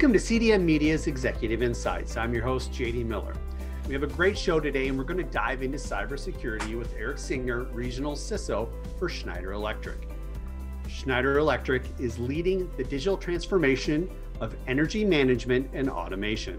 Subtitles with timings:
[0.00, 2.16] Welcome to CDM Media's Executive Insights.
[2.16, 3.34] I'm your host, JD Miller.
[3.86, 7.18] We have a great show today, and we're going to dive into cybersecurity with Eric
[7.18, 10.08] Singer, Regional CISO for Schneider Electric.
[10.88, 14.10] Schneider Electric is leading the digital transformation
[14.40, 16.58] of energy management and automation.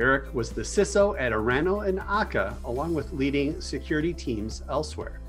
[0.00, 5.20] Eric was the CISO at Orano and AKKA, along with leading security teams elsewhere.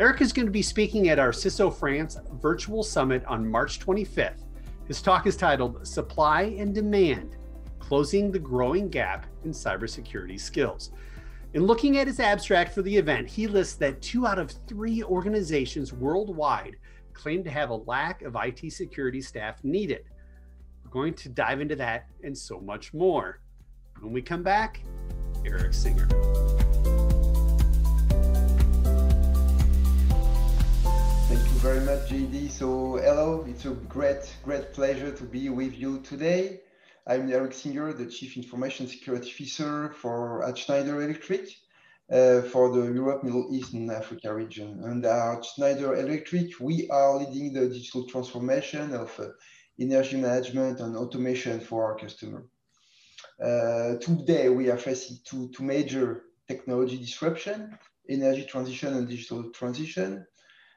[0.00, 4.41] Eric is going to be speaking at our CISO France virtual summit on March 25th.
[4.88, 7.36] His talk is titled Supply and Demand
[7.78, 10.90] Closing the Growing Gap in Cybersecurity Skills.
[11.54, 15.02] In looking at his abstract for the event, he lists that two out of three
[15.02, 16.76] organizations worldwide
[17.12, 20.04] claim to have a lack of IT security staff needed.
[20.84, 23.40] We're going to dive into that and so much more.
[24.00, 24.82] When we come back,
[25.44, 26.08] Eric Singer.
[31.62, 32.50] Very much, JD.
[32.50, 36.58] So, hello, it's a great, great pleasure to be with you today.
[37.06, 41.50] I'm Eric Singer, the Chief Information Security Officer for at Schneider Electric
[42.10, 44.82] uh, for the Europe, Middle East, and Africa region.
[44.82, 49.28] And at Schneider Electric, we are leading the digital transformation of uh,
[49.78, 52.44] energy management and automation for our customer.
[53.40, 60.26] Uh, today, we are facing two, two major technology disruption, energy transition and digital transition.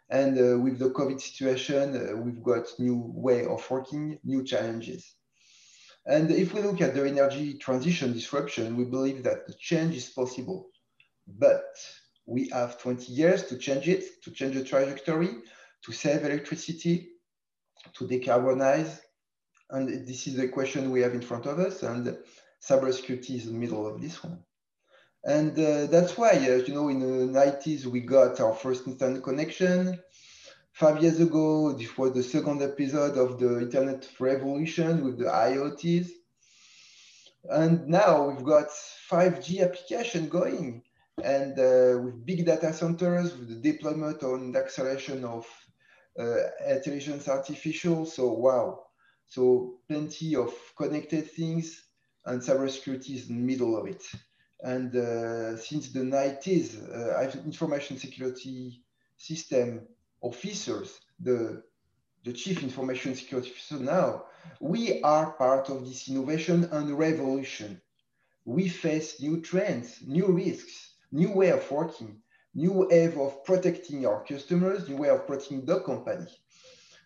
[0.10, 5.16] And uh, with the COVID situation, uh, we've got new way of working, new challenges.
[6.06, 10.10] And if we look at the energy transition disruption, we believe that the change is
[10.10, 10.70] possible,
[11.28, 11.66] but
[12.28, 15.30] we have 20 years to change it, to change the trajectory,
[15.84, 17.10] to save electricity,
[17.94, 19.00] to decarbonize.
[19.72, 21.82] And this is the question we have in front of us.
[21.82, 22.16] And
[22.62, 24.44] cybersecurity is the middle of this one.
[25.26, 29.24] And uh, that's why, uh, you know, in the 90s, we got our first internet
[29.24, 30.00] connection.
[30.72, 36.10] Five years ago, this was the second episode of the internet revolution with the IoTs.
[37.50, 38.68] And now we've got
[39.10, 40.84] 5G application going
[41.24, 45.48] and uh, with big data centers, with the deployment and acceleration of
[46.20, 46.36] uh,
[46.68, 48.06] intelligence artificial.
[48.06, 48.84] So, wow.
[49.28, 51.84] So plenty of connected things
[52.26, 54.04] and cybersecurity is in the middle of it.
[54.64, 58.82] And uh, since the 90s, uh, I've information security
[59.18, 59.88] system
[60.22, 61.64] officers, the,
[62.24, 64.26] the chief information security officer now,
[64.60, 67.82] we are part of this innovation and revolution.
[68.46, 72.22] We face new trends, new risks, new way of working,
[72.54, 76.28] new way of protecting our customers, new way of protecting the company.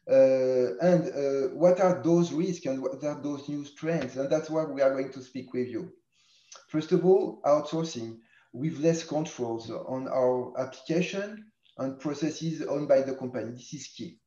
[0.10, 4.18] Uh, and uh, what are those risks and what are those new trends?
[4.18, 5.92] And that's why we are going to speak with you.
[6.68, 8.20] First of all, outsourcing
[8.54, 13.52] with less controls on our application and processes owned by the company.
[13.52, 14.20] This is key.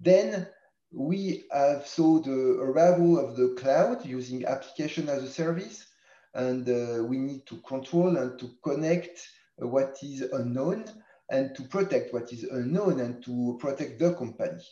[0.00, 0.48] Then
[0.92, 5.86] we have saw the arrival of the cloud using application as a service,
[6.34, 10.84] and uh, we need to control and to connect what is unknown
[11.30, 14.62] and to protect what is unknown and to protect the company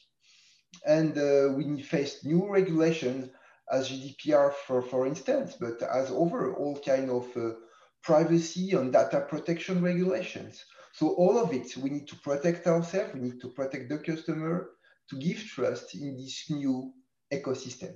[0.85, 3.31] and uh, we face new regulations
[3.71, 7.55] as GDPR, for, for instance, but as over all kind of uh,
[8.03, 10.65] privacy and data protection regulations.
[10.93, 14.71] So all of it, we need to protect ourselves, we need to protect the customer,
[15.11, 16.93] to give trust in this new
[17.33, 17.95] ecosystem.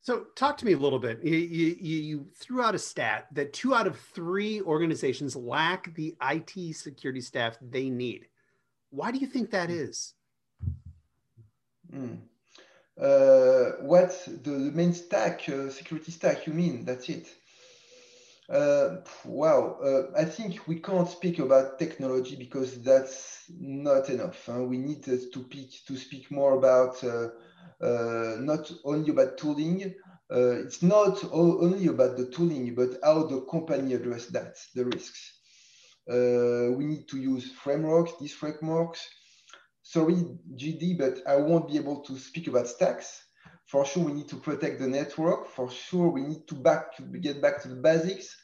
[0.00, 1.22] So, talk to me a little bit.
[1.22, 6.16] You, you, you, threw out a stat that two out of three organizations lack the
[6.22, 8.26] IT security staff they need.
[8.90, 10.14] Why do you think that is?
[11.92, 12.20] Mm.
[13.00, 16.84] Uh, what's the, the, main stack, uh, security stack, you mean?
[16.84, 17.28] That's it.
[18.48, 24.42] Uh, wow, uh, I think we can't speak about technology because that's not enough.
[24.46, 24.64] Huh?
[24.64, 27.28] We need to, speak, to speak more about uh,
[27.84, 29.94] uh, not only about tooling.
[30.30, 35.34] it's not only about the tooling, but how the company address that, the risks.
[36.08, 39.06] we need to use frameworks, these frameworks,
[39.88, 40.16] sorry,
[40.54, 43.24] JD, but I won't be able to speak about stacks.
[43.64, 45.48] For sure, we need to protect the network.
[45.48, 48.36] For sure, we need to back to get back to the basics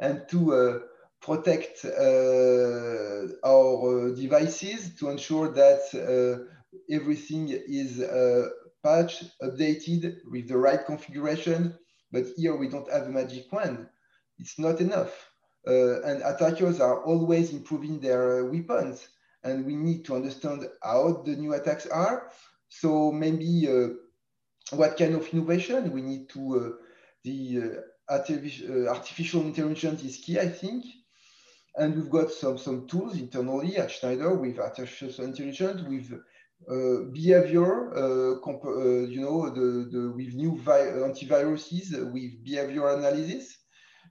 [0.00, 0.78] and to uh,
[1.20, 6.44] protect uh, our uh, devices to ensure that uh,
[6.90, 8.48] everything is uh,
[8.82, 11.78] patched, updated with the right configuration.
[12.10, 13.86] But here we don't have a magic wand.
[14.38, 15.30] It's not enough.
[15.66, 19.06] And attackers are always improving their weapons
[19.44, 22.30] and we need to understand how the new attacks are.
[22.68, 23.88] So maybe uh,
[24.76, 26.70] what kind of innovation we need to, uh,
[27.24, 27.62] the
[28.08, 30.84] uh, artificial, uh, intelligence is key, I think.
[31.76, 36.12] And we've got some, some tools internally at Schneider with artificial intelligence, with
[36.68, 38.40] uh, behavior, uh,
[39.06, 43.56] you know, the, the, with new antiviruses, with behavior analysis.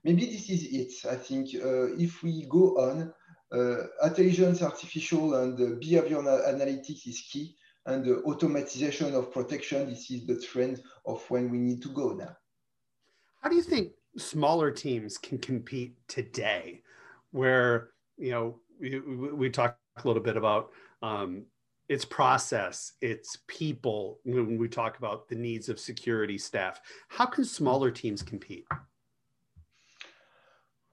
[0.02, 1.10] Maybe this is it.
[1.10, 3.12] I think if we go on,
[3.50, 7.56] Uh, intelligence artificial and uh, behavior analytics is key
[7.88, 12.12] and the automatization of protection, this is the trend of when we need to go
[12.12, 12.36] now.
[13.40, 16.82] How do you think smaller teams can compete today
[17.30, 20.70] where, you know, we, we talked a little bit about
[21.02, 21.44] um,
[21.88, 26.82] its process, its people, when we talk about the needs of security staff.
[27.08, 28.66] How can smaller teams compete?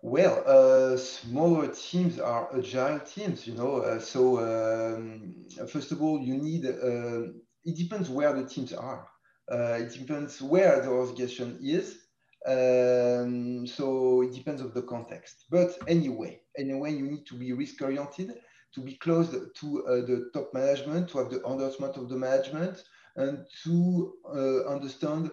[0.07, 3.77] Well, uh, smaller teams are agile teams, you know.
[3.77, 6.63] Uh, so um, first of all, you need.
[6.63, 9.07] Uh, it depends where the teams are.
[9.51, 12.03] Uh, it depends where the organization is.
[12.45, 15.45] Um, so it depends of the context.
[15.49, 18.35] But anyway, anyway, you need to be risk oriented,
[18.75, 22.83] to be close to uh, the top management, to have the endorsement of the management,
[23.15, 25.31] and to uh, understand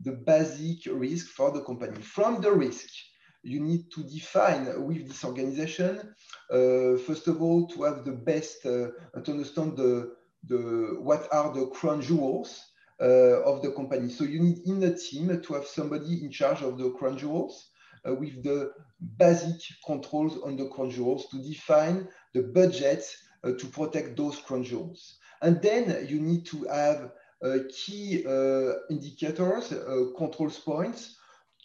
[0.00, 1.98] the basic risk for the company.
[2.02, 2.90] From the risk,
[3.42, 6.14] you need to define with this organization,
[6.50, 8.88] uh, first of all, to have the best, uh,
[9.22, 10.14] to understand the,
[10.46, 12.64] the, what are the crown jewels
[13.00, 14.08] uh, of the company.
[14.10, 17.70] So you need in the team to have somebody in charge of the crown jewels
[18.08, 18.70] uh, with the
[19.18, 23.04] basic controls on the crown jewels to define the budget
[23.44, 25.18] uh, to protect those crown jewels.
[25.40, 27.10] And then you need to have
[27.44, 28.24] uh, key
[28.88, 29.74] indicators,
[30.16, 31.16] controls points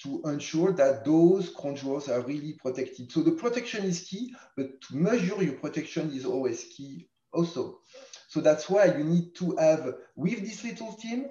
[0.03, 3.11] to ensure that those controls are really protected.
[3.11, 7.79] So the protection is key, but to measure your protection is always key also.
[8.27, 11.27] So that's why you need to have, with this little team,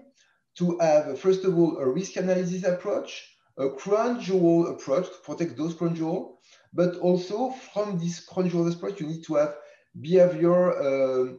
[0.57, 5.57] to have, first of all, a risk analysis approach, a crown jewel approach to protect
[5.57, 6.39] those crown jewels,
[6.73, 9.55] but also from this crown jewel approach, you need to have
[10.01, 11.33] behavior uh,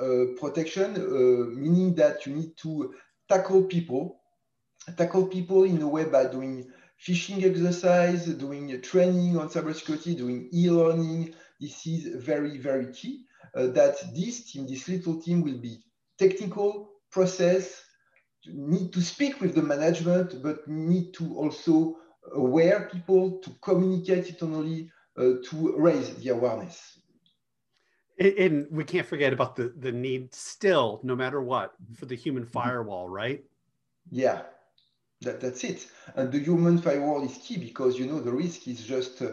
[0.00, 2.94] uh, protection, uh, meaning that you need to
[3.28, 4.19] tackle people
[4.96, 11.34] tackle people in a way by doing phishing exercise, doing training on cybersecurity, doing e-learning.
[11.60, 13.24] This is very, very key
[13.54, 15.78] uh, that this team, this little team will be
[16.18, 17.82] technical, process,
[18.46, 21.96] need to speak with the management, but need to also
[22.34, 26.98] aware people to communicate internally uh, to raise the awareness.
[28.18, 32.44] And we can't forget about the, the need still, no matter what, for the human
[32.44, 32.52] mm-hmm.
[32.52, 33.42] firewall, right?
[34.10, 34.42] Yeah,
[35.22, 35.86] that, that's it.
[36.14, 39.32] And the human firewall is key because you know the risk is just uh,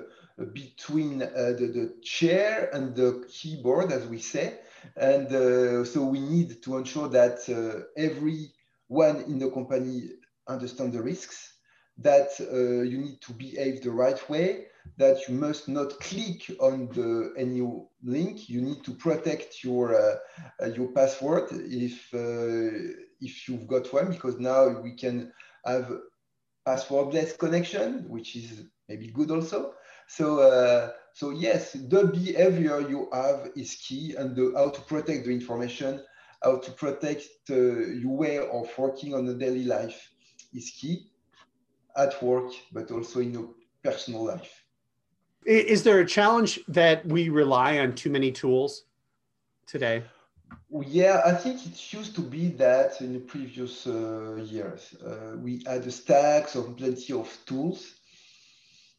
[0.53, 4.59] between uh, the, the chair and the keyboard, as we say.
[4.95, 10.09] And uh, so we need to ensure that uh, everyone in the company
[10.47, 11.53] understand the risks,
[11.97, 14.65] that uh, you need to behave the right way,
[14.97, 17.61] that you must not click on the any
[18.03, 18.47] link.
[18.47, 22.13] You need to protect your uh, your password if
[23.19, 25.33] if you've got one, because now we can
[25.67, 25.91] have
[26.67, 29.73] passwordless connection, which is maybe good also.
[30.07, 35.25] So, uh, so yes, the behavior you have is key and the, how to protect
[35.25, 36.03] the information,
[36.43, 40.11] how to protect uh, your way of working on the daily life
[40.53, 41.11] is key
[41.95, 43.49] at work, but also in your
[43.83, 44.63] personal life.
[45.45, 48.83] Is there a challenge that we rely on too many tools
[49.65, 50.03] today?
[50.69, 54.93] Yeah, I think it used to be that in the previous uh, years.
[54.95, 57.93] Uh, we had stacks of plenty of tools.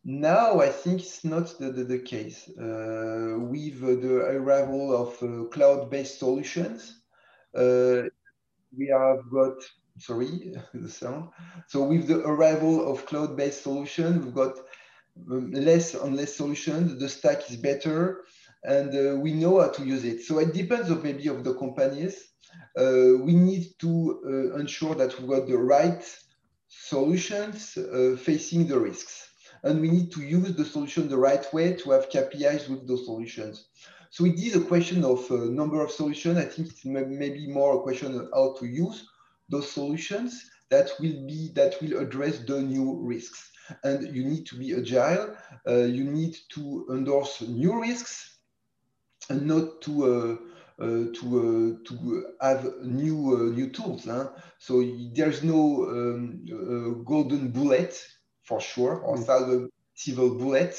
[0.05, 2.49] Now I think it's not the, the, the case.
[2.49, 7.03] Uh, with the arrival of uh, cloud-based solutions,
[7.55, 8.05] uh,
[8.77, 9.57] we have got,
[9.99, 11.31] sorry, the sound.
[11.67, 14.57] So with the arrival of cloud-based solutions, we've got
[15.31, 16.99] um, less and less solutions.
[16.99, 18.25] The stack is better
[18.65, 20.23] and uh, we know how to use it.
[20.23, 22.29] So it depends of maybe of the companies.
[22.77, 26.05] Uh, we need to uh, ensure that we've got the right
[26.69, 27.79] solutions
[28.21, 29.29] facing the risks.
[29.63, 33.07] And we need to use the solution the right way to have KPIs with those
[33.07, 33.69] solutions.
[34.11, 36.39] So it is a question of uh, number of solutions.
[36.39, 39.07] I think it's maybe more a question of how to use
[39.49, 43.51] those solutions that will be that will address the new risks.
[43.85, 45.37] And you need to be agile.
[45.67, 48.38] Uh, you need to endorse new risks
[49.31, 50.37] not to uh,
[50.83, 54.05] uh, to uh, to have new new tools.
[54.05, 54.29] Huh?
[54.59, 54.83] So
[55.15, 56.45] there's no um,
[57.05, 58.01] golden bullet
[58.45, 59.69] for sure, or mm.
[59.95, 60.75] silver bullet.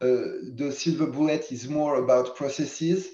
[0.00, 3.08] the silver bullet is more about processes,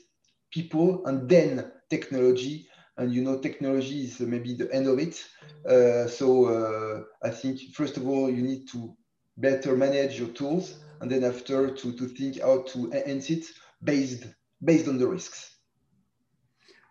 [0.52, 5.22] people, and then technology and you know technology is maybe the end of it
[5.68, 8.96] uh, so uh, i think first of all you need to
[9.36, 13.44] better manage your tools and then after to, to think how to enhance it
[13.82, 14.24] based
[14.62, 15.52] based on the risks.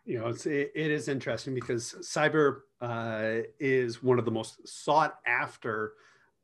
[0.05, 4.67] You know, it's, it, it is interesting because cyber uh, is one of the most
[4.67, 5.93] sought after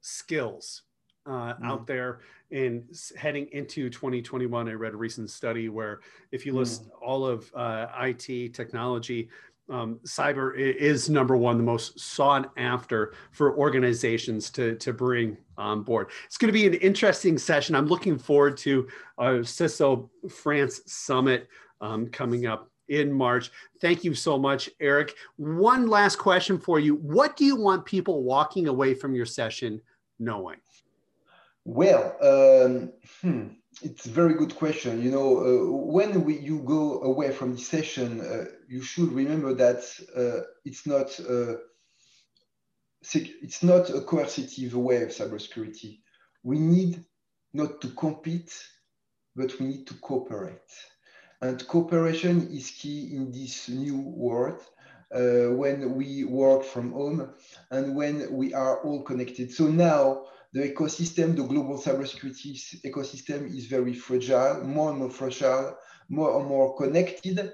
[0.02, 0.82] skills
[1.28, 1.66] uh, mm.
[1.66, 2.84] out there And
[3.16, 6.02] heading into 2021 i read a recent study where
[6.32, 6.90] if you list mm.
[7.02, 9.30] all of uh, it technology
[9.70, 15.84] um, cyber is number one the most sought after for organizations to, to bring on
[15.84, 18.88] board it's going to be an interesting session i'm looking forward to
[19.18, 21.48] our ciso france summit
[21.82, 23.52] um, coming up in March.
[23.80, 25.16] Thank you so much, Eric.
[25.38, 26.96] One last question for you.
[26.96, 29.82] What do you want people walking away from your session
[30.20, 30.58] knowing?
[31.64, 32.92] Well, um,
[33.22, 35.02] hmm, it's a very good question.
[35.02, 39.54] You know, uh, when we, you go away from the session, uh, you should remember
[39.54, 39.84] that
[40.16, 41.56] uh, it's not uh,
[43.14, 46.00] it's not a coercive way of cybersecurity.
[46.44, 47.04] We need
[47.54, 48.54] not to compete,
[49.36, 50.72] but we need to cooperate.
[51.42, 54.62] And cooperation is key in this new world
[55.14, 57.34] uh, when we work from home
[57.72, 59.52] and when we are all connected.
[59.52, 65.78] So now the ecosystem, the global cybersecurity ecosystem is very fragile, more and more fragile,
[66.10, 67.54] more and more connected.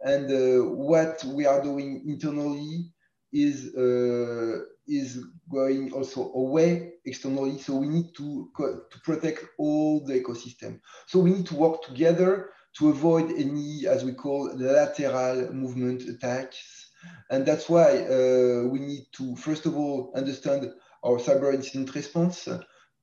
[0.00, 2.90] And uh, what we are doing internally
[3.32, 7.58] is uh, is going also away externally.
[7.58, 10.80] So we need to to protect all the ecosystem.
[11.06, 16.90] So we need to work together to avoid any, as we call, lateral movement attacks.
[17.30, 20.72] And that's why uh, we need to, first of all, understand
[21.04, 22.48] our cyber incident response,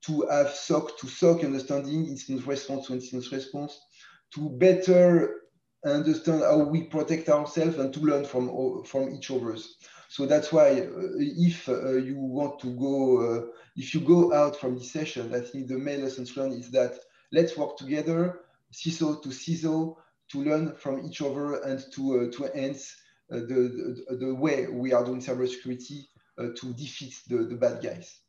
[0.06, 3.80] to have SOC to SOC understanding, incident response to incident response,
[4.34, 5.42] to better
[5.86, 9.78] understand how we protect ourselves and to learn from, from each other's.
[10.10, 14.56] So that's why uh, if uh, you want to go, uh, if you go out
[14.56, 17.00] from this session, I think the main lessons learned is that
[17.32, 18.42] let's work together,
[18.74, 19.96] CISO to CISO,
[20.32, 22.96] to learn from each other and to, uh, to enhance
[23.32, 26.06] uh, the, the, the way we are doing cybersecurity
[26.38, 28.20] to defeat the, the bad guys.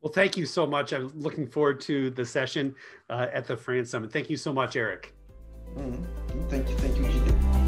[0.00, 0.92] Well, thank you so much.
[0.92, 2.74] I'm looking forward to the session
[3.10, 4.12] uh, at the France Summit.
[4.12, 5.14] Thank you so much, Eric.
[5.74, 6.48] Mm-hmm.
[6.48, 6.76] Thank you.
[6.76, 7.66] Thank you, JD.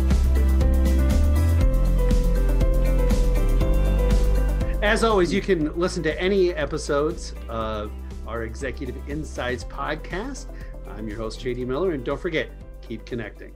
[4.83, 7.91] As always, you can listen to any episodes of
[8.27, 10.47] our Executive Insights podcast.
[10.87, 12.49] I'm your host, JD Miller, and don't forget,
[12.81, 13.53] keep connecting.